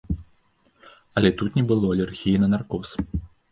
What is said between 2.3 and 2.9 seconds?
на наркоз.